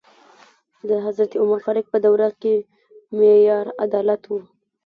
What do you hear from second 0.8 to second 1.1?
د